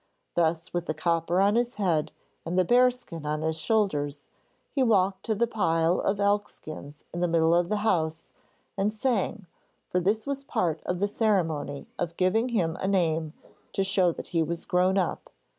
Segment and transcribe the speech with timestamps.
[0.33, 2.11] Thus with the copper on his head
[2.43, 4.25] and the bear skin on his shoulders
[4.71, 8.33] he walked to the pile of elk skins in the middle of the house
[8.75, 9.45] and sang,
[9.91, 13.33] for this was part of the ceremony of giving him a name
[13.73, 15.29] to show that he was grown up.